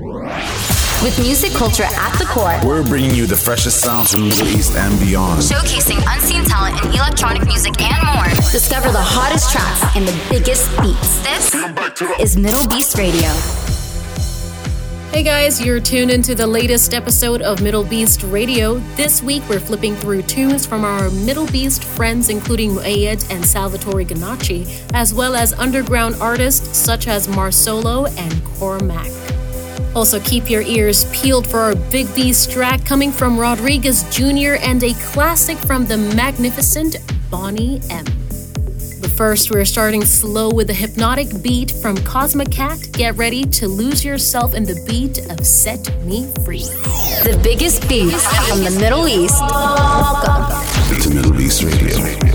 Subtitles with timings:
[0.00, 4.46] With music culture at the core, we're bringing you the freshest sounds from the Middle
[4.46, 5.42] East and beyond.
[5.42, 8.28] Showcasing unseen talent in electronic music and more.
[8.52, 11.18] Discover the hottest tracks and the biggest beats.
[11.24, 11.52] This
[12.20, 13.28] is MDLBEAST Radio.
[15.10, 18.78] Hey guys, you're tuned into the latest episode of MDLBEAST Radio.
[18.94, 24.80] This week we're flipping through tunes from our MDLBEAST friends, including Moayad and Salvatore Ganacci,
[24.94, 29.37] as well as underground artists such as Marsolo and Cormac.
[29.94, 34.56] Also, keep your ears peeled for our Big Beast track coming from Rodriguez Jr.
[34.60, 36.96] and a classic from the magnificent
[37.30, 38.04] Boney M.
[39.00, 42.92] But first, we're starting slow with a hypnotic beat from Cosmicat.
[42.92, 46.64] Get ready to lose yourself in the beat of Set Me Free.
[47.24, 49.40] The biggest beats from the Middle East.
[49.40, 52.27] Welcome to Middle East Radio.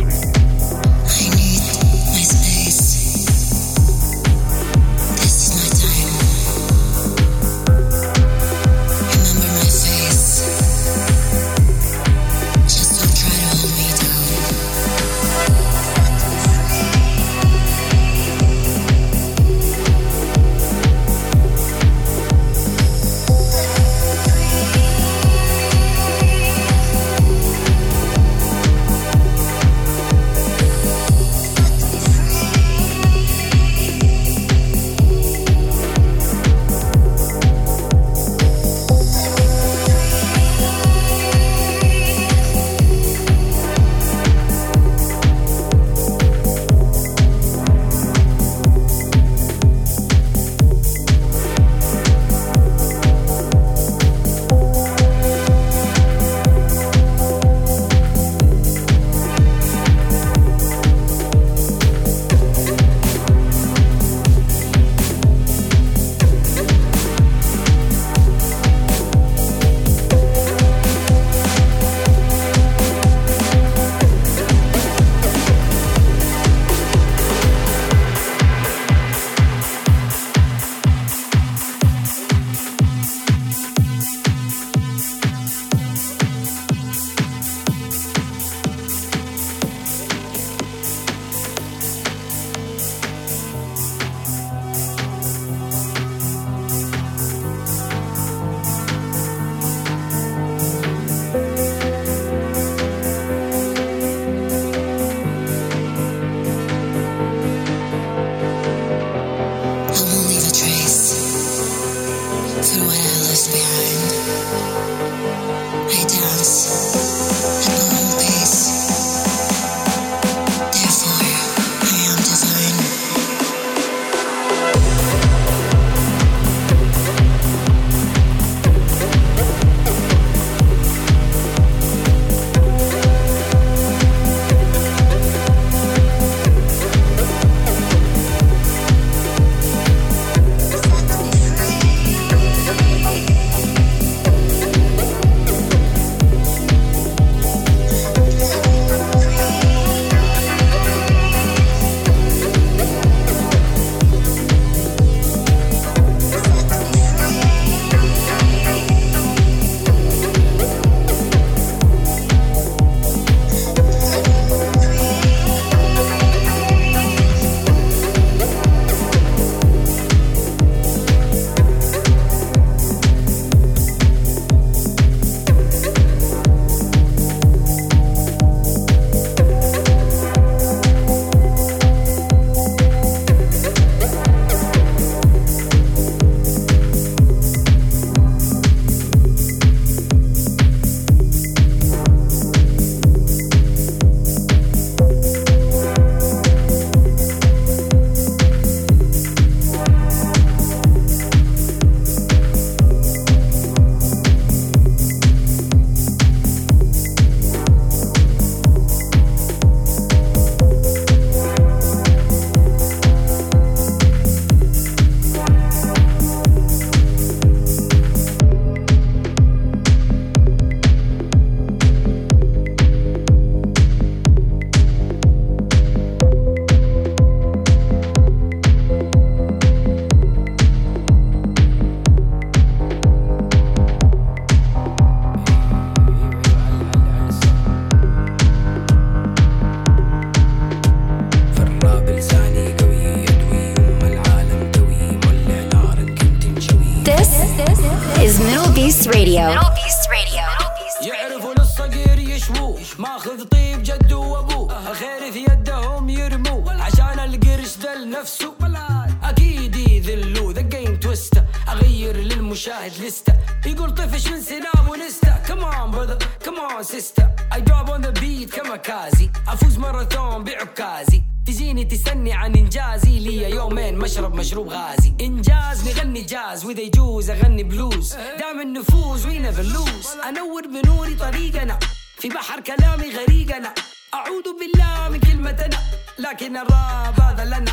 [286.23, 287.71] لكن الراب هذا لنا.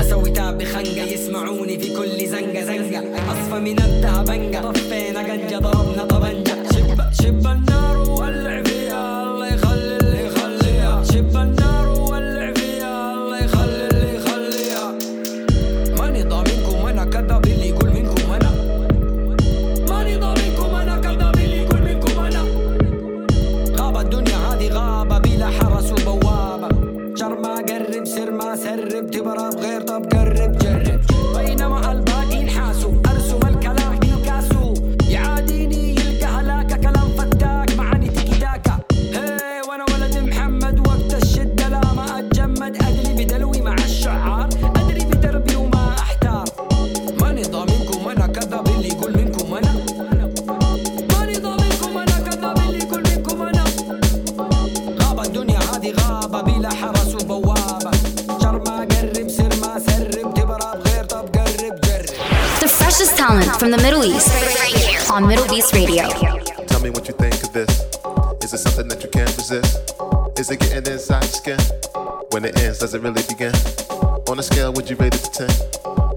[0.00, 6.56] أسوي تاب بخنقه يسمعوني في كل زنقه زنقه أصفى من الدهبنقة طفينا قنجه ضربنا طبنجة.
[6.72, 7.65] شب شبا
[63.76, 66.08] the Middle East on MDLBEAST Radio.
[66.66, 67.68] Tell me what you think of this.
[68.42, 69.92] Is it something that you can't resist?
[70.38, 71.60] Is it getting inside your skin?
[72.30, 73.52] When it ends, does it really begin?
[74.28, 75.48] On a scale, would you rate it to 10?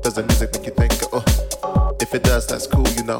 [0.01, 1.95] Does the music make you think, oh?
[1.99, 3.19] If it does, that's cool, you know.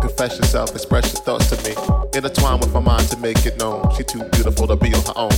[0.00, 1.74] Confess yourself, express your thoughts to me.
[2.14, 3.82] Intertwine with my mind to make it known.
[3.96, 5.34] She too beautiful to be on her own.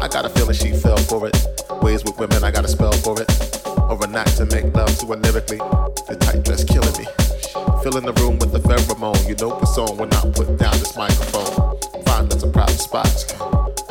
[0.00, 1.36] I got a feeling she fell for it.
[1.82, 3.30] Ways with women, I got a spell for it.
[3.66, 5.58] Or a night to make love to her lyrically.
[6.06, 7.19] The tight dress killing me.
[7.82, 9.26] Filling the room with the pheromone.
[9.26, 11.80] You know what's on when I put down this microphone.
[12.04, 13.06] Find us a private spot.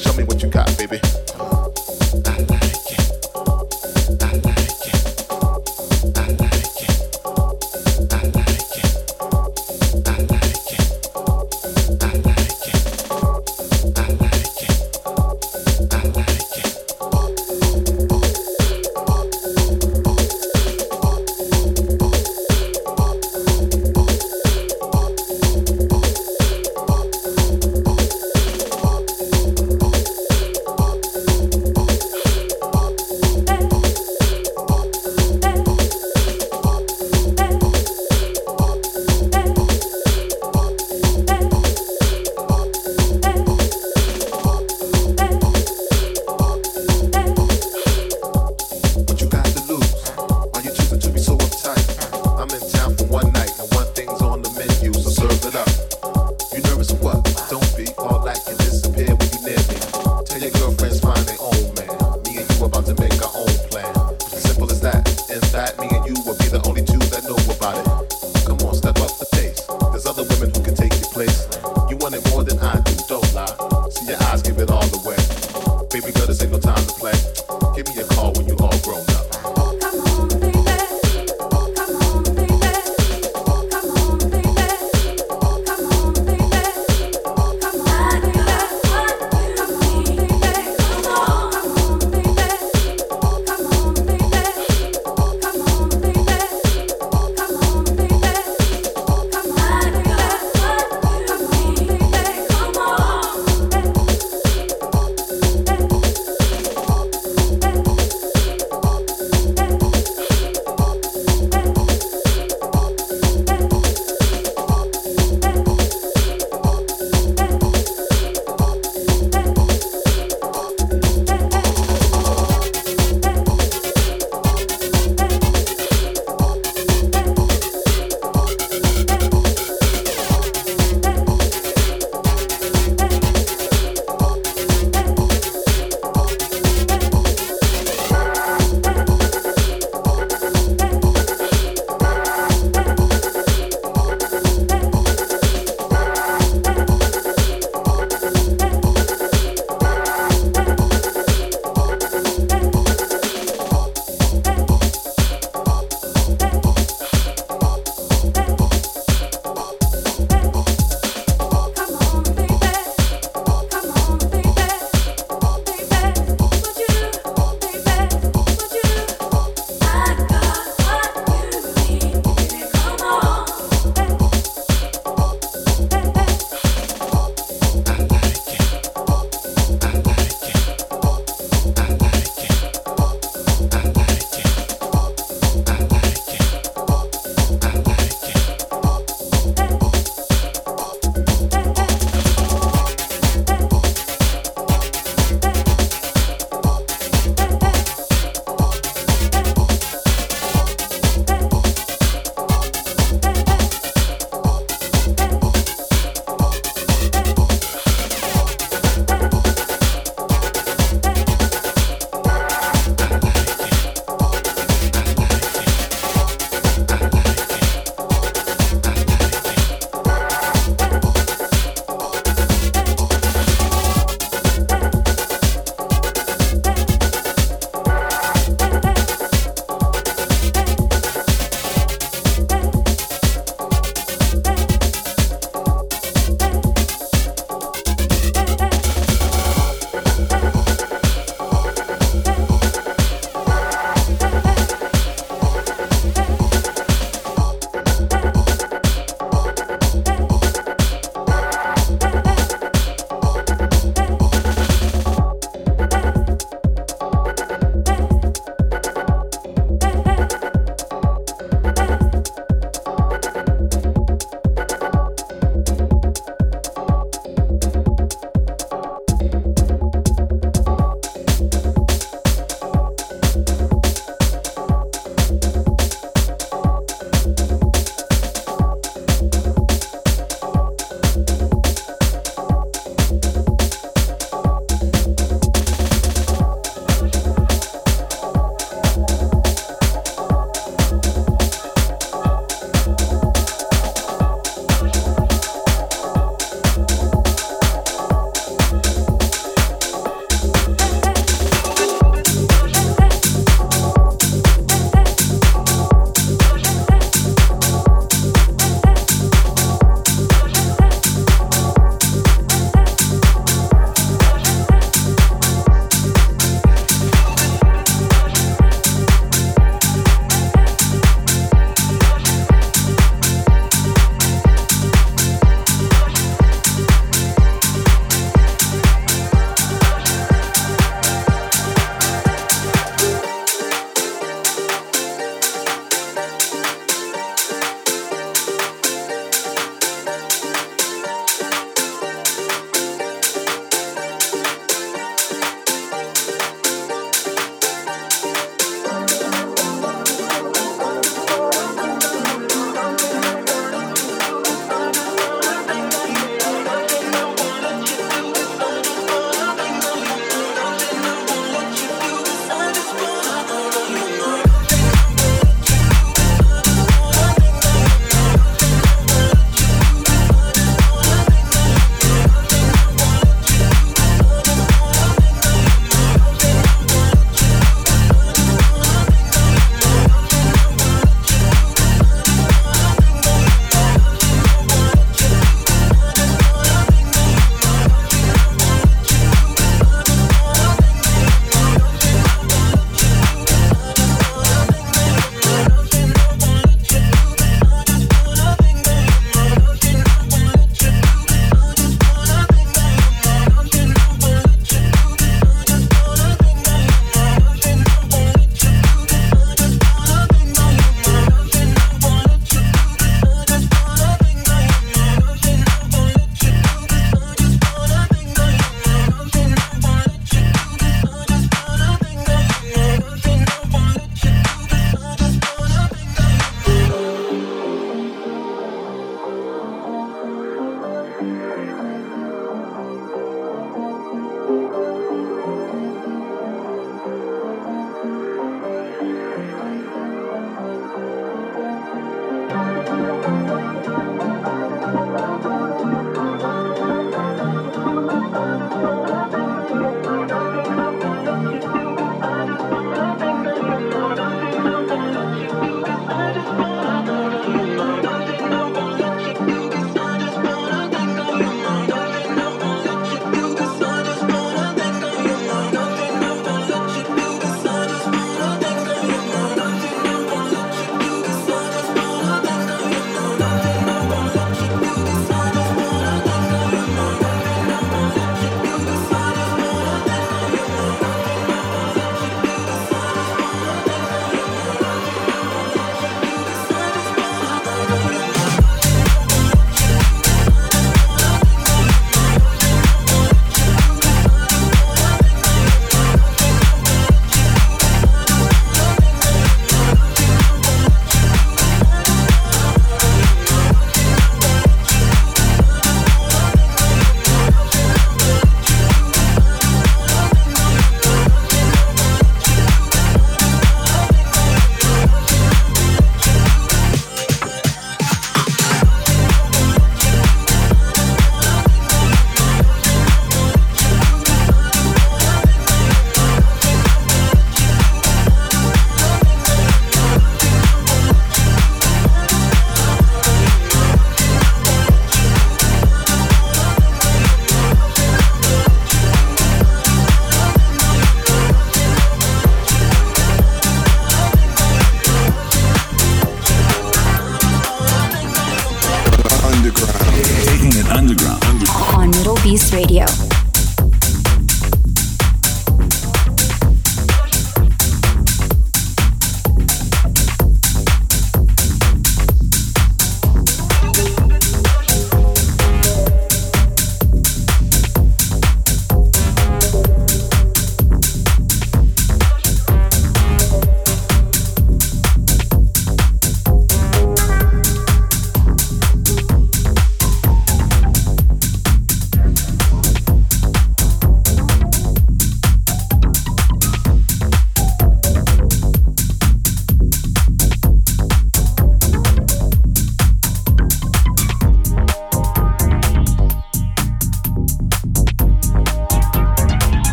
[0.00, 1.00] Show me what you got, baby.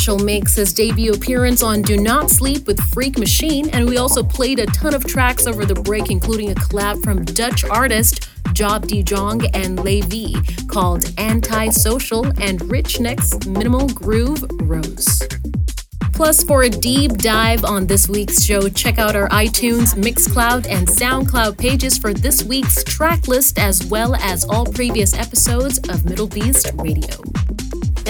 [0.00, 4.22] Marshall makes his debut appearance on Do Not Sleep with Freq Machine, and we also
[4.22, 8.86] played a ton of tracks over the break, including a collab from Dutch artist Job
[8.86, 10.36] de Jong and LAVY
[10.68, 15.20] called Antisocial and Rich NXT's Minimal Groove Rose.
[16.14, 20.88] Plus, for a deep dive on this week's show, check out our iTunes, Mixcloud, and
[20.88, 26.82] SoundCloud pages for this week's track list as well as all previous episodes of MDLBEAST
[26.82, 27.19] Radio.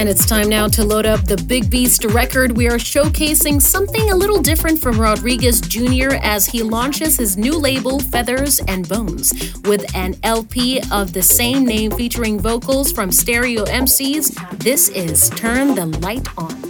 [0.01, 2.57] And it's time now to load up the Big Beast record.
[2.57, 6.15] We are showcasing something a little different from Rodriguez Jr.
[6.23, 9.31] as he launches his new label, Feathers and Bones,
[9.65, 14.59] with an LP of the same name featuring vocals from Stereo MCs.
[14.59, 16.63] This is Turn the Light On.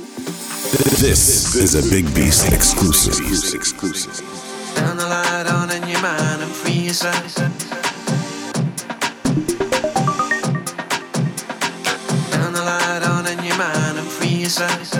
[0.98, 3.14] This is a Big Beast exclusive.
[4.74, 7.69] Turn the light on in your mind and free yourself.
[14.60, 14.99] Inside.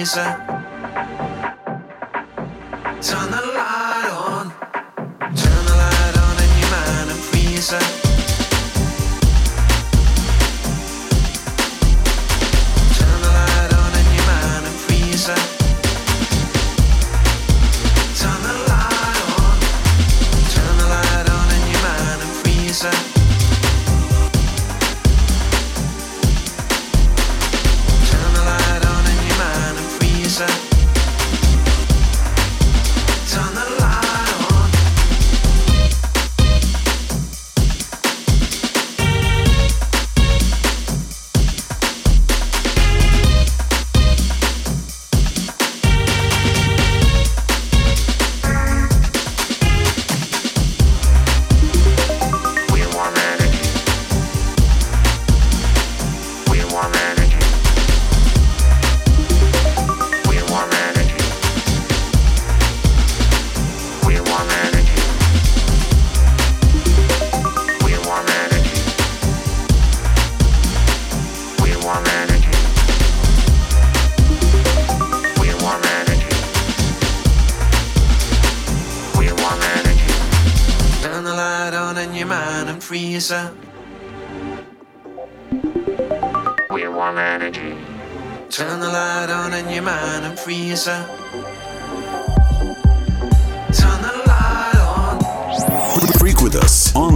[0.00, 0.57] inside.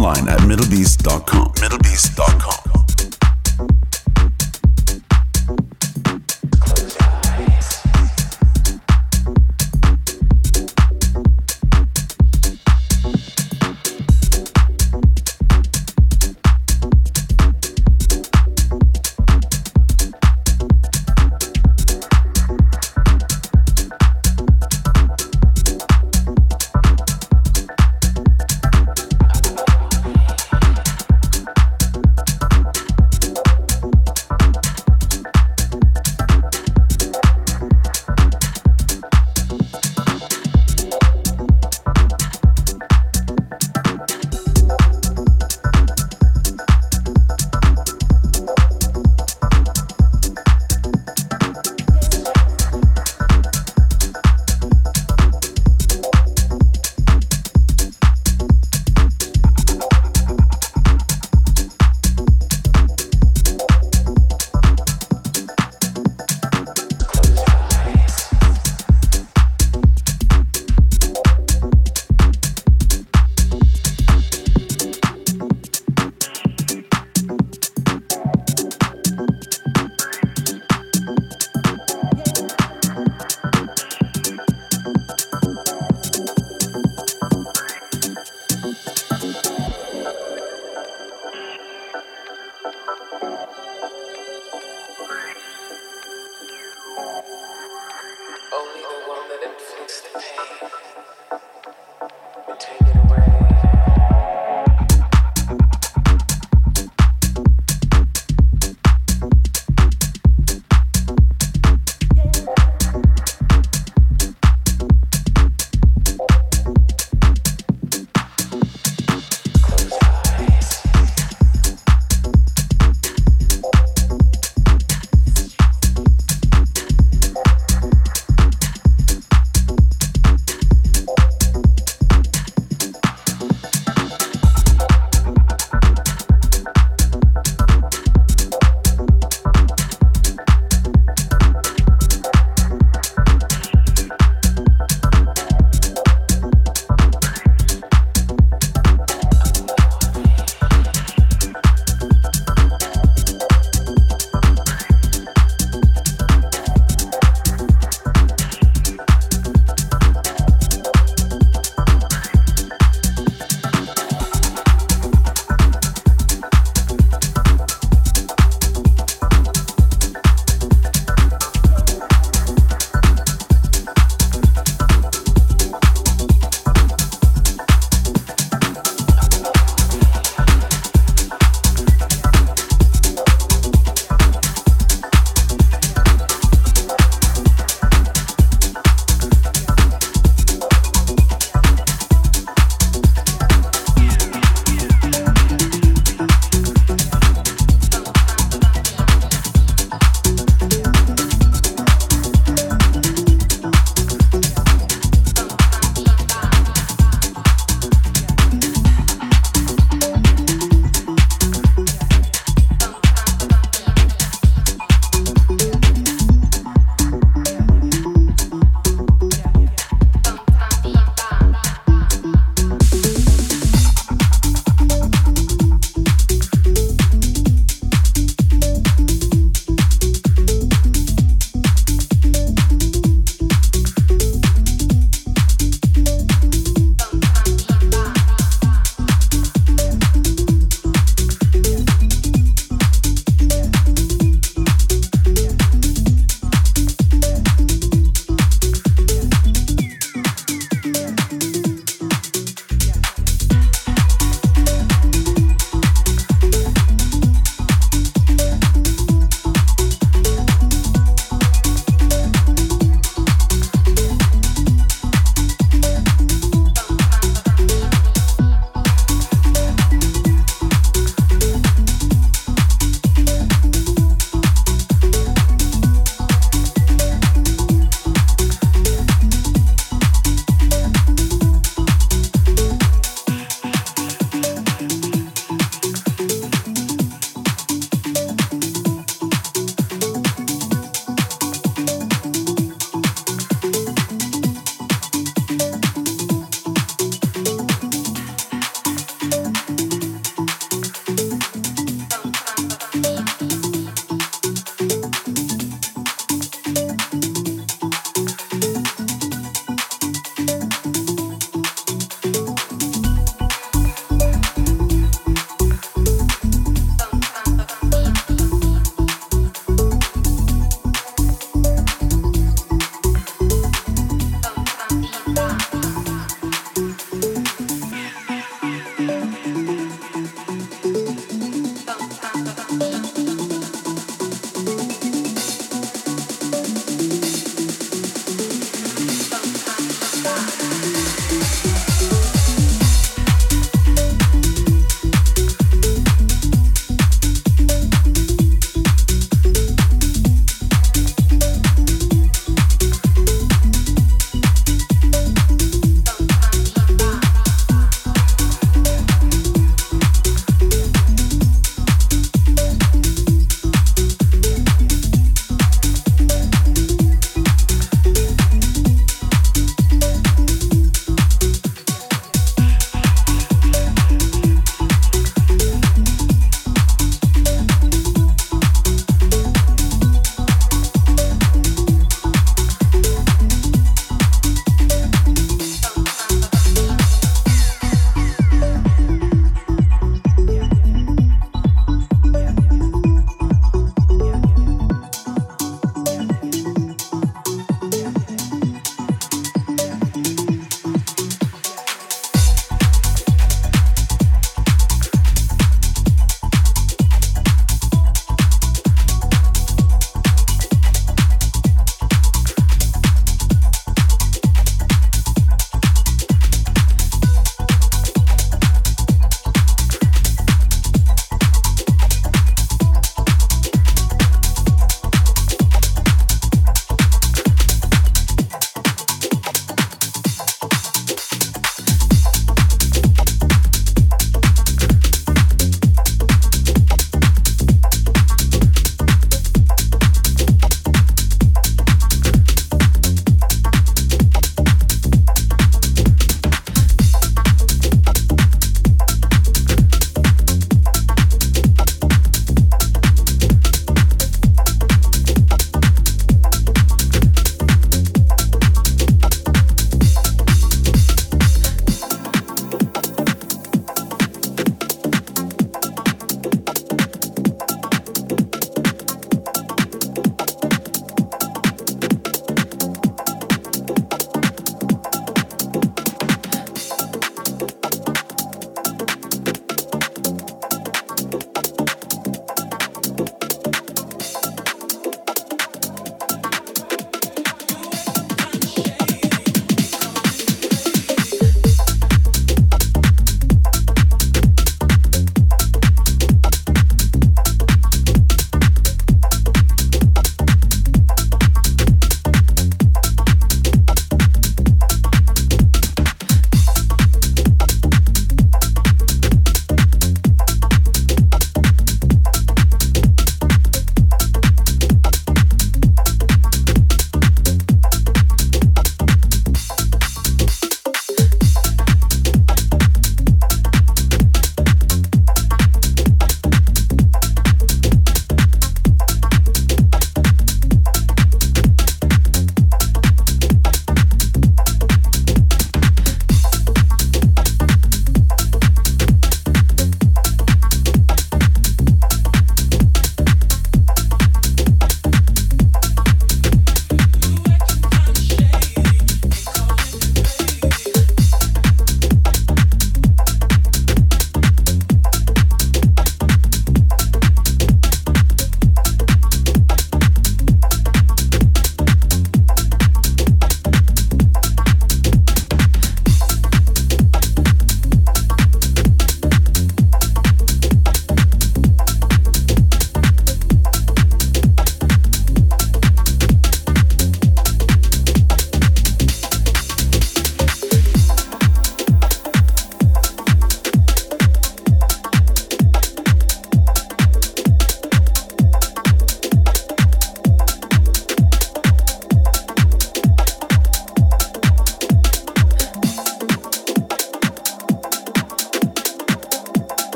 [0.00, 1.52] online at mdlbeast.com.
[1.54, 2.59] MDLBEAST.com.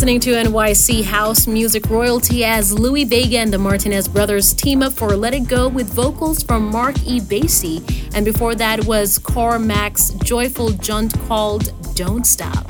[0.00, 4.94] listening to NYC House Music Royalty as Louie Vega and the Martinez brothers team up
[4.94, 7.20] for Let It Go with vocals from Mark E.
[7.20, 7.82] Basie.
[8.14, 12.66] And before that was Cormac's joyful junt called Don't Stop.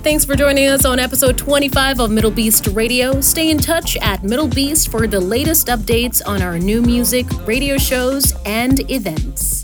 [0.00, 3.20] Thanks for joining us on episode 25 of MDLBEAST Radio.
[3.20, 8.32] Stay in touch at MDLBEAST for the latest updates on our new music, radio shows,
[8.46, 9.60] and events.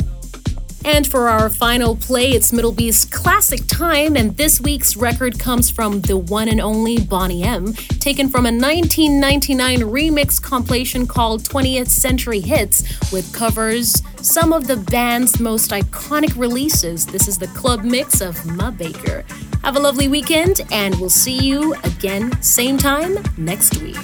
[0.85, 3.06] And for our final play, it's MDLBEAST
[3.47, 8.29] Classic Time, and this week's record comes from the one and only Boney M, taken
[8.29, 12.83] from a 1999 remix compilation called 20th Century Hits,
[13.13, 17.07] with covers some of the band's most iconic releases.
[17.07, 19.25] This is the club mix of Ma Baker.
[19.63, 23.95] Have a lovely weekend, and we'll see you again, same time next week.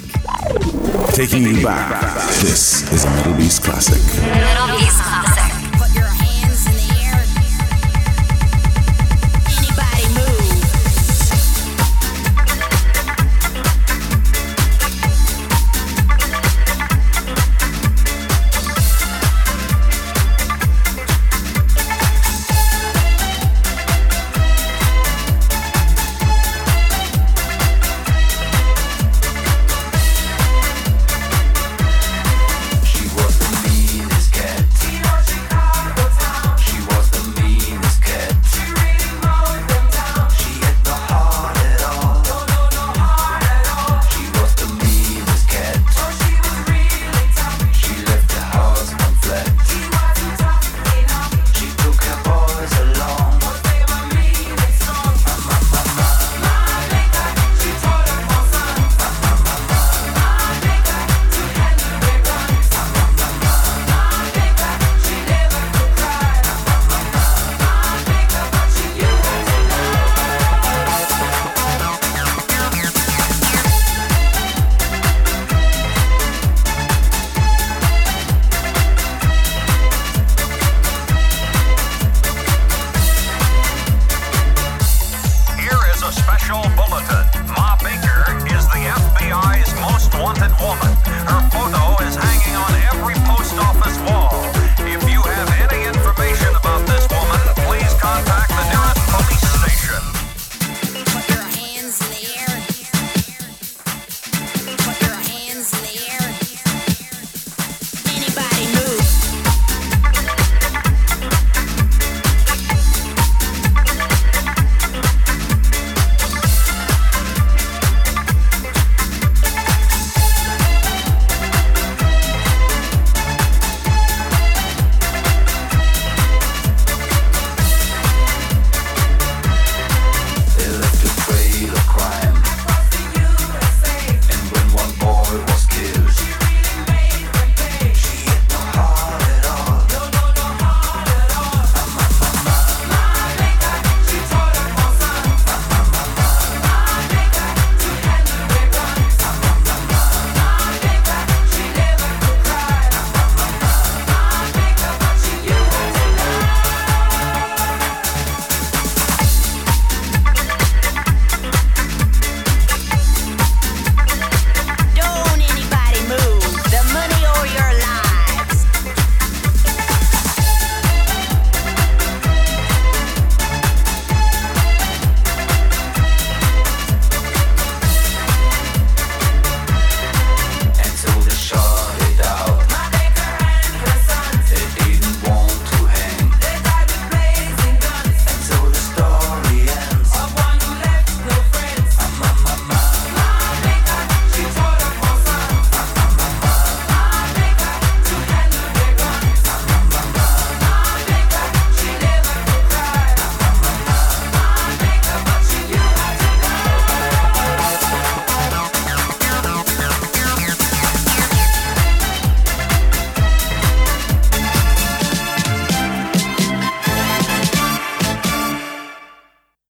[1.09, 2.29] Taking you back.
[2.39, 3.99] This is a MDLBEAST Classic.
[4.23, 5.52] MDLBEAST Classic.